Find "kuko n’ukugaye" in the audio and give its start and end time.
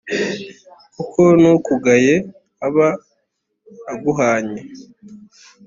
0.95-2.15